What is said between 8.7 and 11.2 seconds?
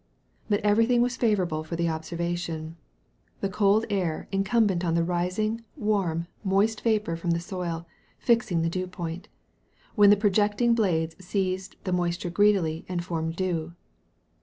dew point, when the projecting blades